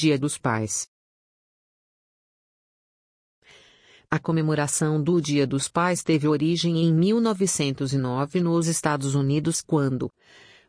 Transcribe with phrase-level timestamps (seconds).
[0.00, 0.86] Dia dos Pais.
[4.08, 10.08] A comemoração do Dia dos Pais teve origem em 1909 nos Estados Unidos quando,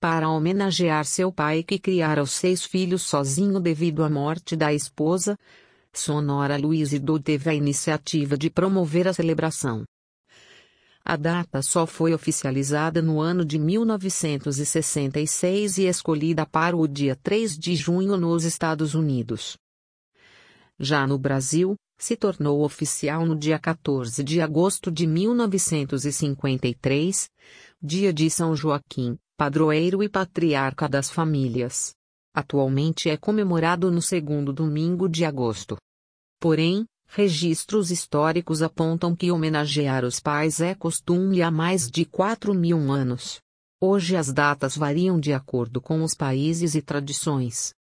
[0.00, 5.38] para homenagear seu pai que criara os seis filhos sozinho devido à morte da esposa,
[5.92, 9.84] Sonora Louise Do teve a iniciativa de promover a celebração.
[11.04, 17.58] A data só foi oficializada no ano de 1966 e escolhida para o dia 3
[17.58, 19.56] de junho nos Estados Unidos.
[20.78, 27.28] Já no Brasil, se tornou oficial no dia 14 de agosto de 1953,
[27.80, 31.92] dia de São Joaquim, padroeiro e patriarca das famílias.
[32.34, 35.76] Atualmente é comemorado no segundo domingo de agosto.
[36.40, 42.90] Porém, registros históricos apontam que homenagear os pais é costume há mais de 4 mil
[42.90, 43.38] anos.
[43.78, 47.74] Hoje as datas variam de acordo com os países e tradições.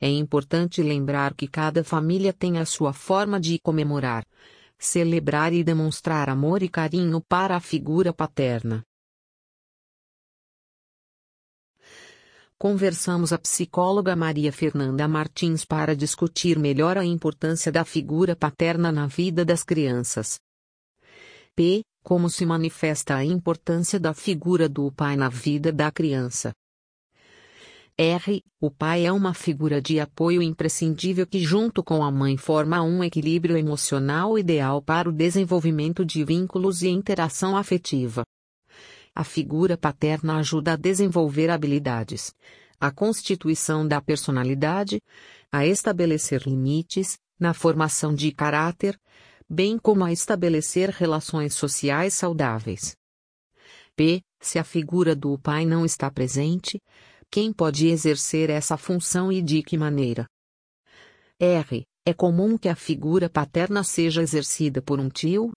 [0.00, 4.24] É importante lembrar que cada família tem a sua forma de comemorar,
[4.78, 8.84] celebrar e demonstrar amor e carinho para a figura paterna.
[12.60, 19.06] Conversamos a psicóloga Maria Fernanda Martins para discutir melhor a importância da figura paterna na
[19.06, 20.40] vida das crianças.
[21.54, 21.84] P.
[22.02, 26.52] Como se manifesta a importância da figura do pai na vida da criança.
[27.96, 28.42] R.
[28.60, 33.04] O pai é uma figura de apoio imprescindível que, junto com a mãe, forma um
[33.04, 38.24] equilíbrio emocional ideal para o desenvolvimento de vínculos e interação afetiva.
[39.18, 42.32] A figura paterna ajuda a desenvolver habilidades,
[42.78, 45.02] a constituição da personalidade,
[45.50, 48.96] a estabelecer limites, na formação de caráter,
[49.50, 52.96] bem como a estabelecer relações sociais saudáveis.
[53.96, 54.22] P.
[54.40, 56.80] Se a figura do pai não está presente,
[57.28, 60.28] quem pode exercer essa função e de que maneira?
[61.40, 61.84] R.
[62.06, 65.52] É comum que a figura paterna seja exercida por um tio,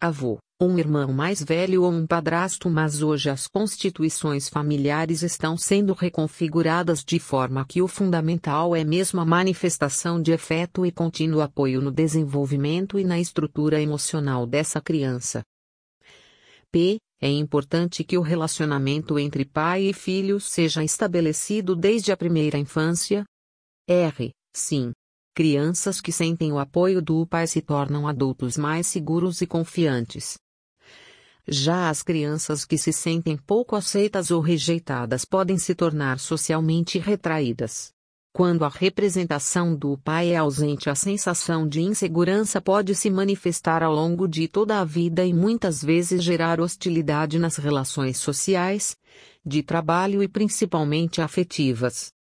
[0.00, 5.92] avô, um irmão mais velho ou um padrasto, mas hoje as constituições familiares estão sendo
[5.92, 11.82] reconfiguradas de forma que o fundamental é mesmo a manifestação de afeto e contínuo apoio
[11.82, 15.42] no desenvolvimento e na estrutura emocional dessa criança.
[16.72, 16.98] P.
[17.20, 23.24] É importante que o relacionamento entre pai e filho seja estabelecido desde a primeira infância.
[23.88, 24.30] R.
[24.54, 24.92] Sim.
[25.36, 30.38] Crianças que sentem o apoio do pai se tornam adultos mais seguros e confiantes.
[31.46, 37.92] Já as crianças que se sentem pouco aceitas ou rejeitadas podem se tornar socialmente retraídas.
[38.32, 43.94] Quando a representação do pai é ausente, a sensação de insegurança pode se manifestar ao
[43.94, 48.96] longo de toda a vida e muitas vezes gerar hostilidade nas relações sociais,
[49.44, 52.15] de trabalho e principalmente afetivas.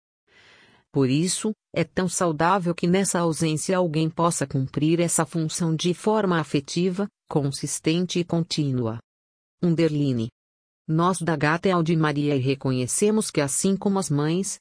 [0.95, 6.39] Por isso, é tão saudável que nessa ausência alguém possa cumprir essa função de forma
[6.39, 9.01] afetiva, consistente e contínua.
[9.61, 10.29] Underline.
[10.87, 14.61] Nós da Gata de Maria reconhecemos que assim como as mães,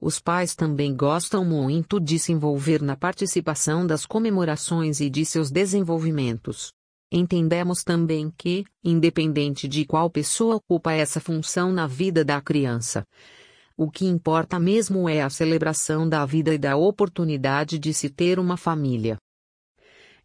[0.00, 5.48] os pais também gostam muito de se envolver na participação das comemorações e de seus
[5.48, 6.72] desenvolvimentos.
[7.12, 13.06] Entendemos também que, independente de qual pessoa ocupa essa função na vida da criança,
[13.76, 18.38] o que importa mesmo é a celebração da vida e da oportunidade de se ter
[18.38, 19.16] uma família.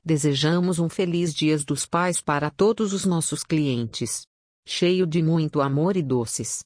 [0.03, 4.25] Desejamos um feliz Dias dos Pais para todos os nossos clientes.
[4.66, 6.63] Cheio de muito amor e doces.